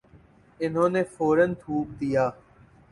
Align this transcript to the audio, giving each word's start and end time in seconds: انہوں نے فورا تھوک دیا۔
انہوں 0.59 0.89
نے 0.89 1.01
فورا 1.13 1.45
تھوک 1.61 1.87
دیا۔ 2.01 2.25